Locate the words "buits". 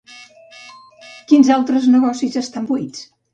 2.73-3.07